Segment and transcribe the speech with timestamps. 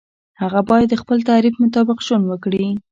[0.41, 2.67] هغه باید د خپل تعریف مطابق ژوند وکړي.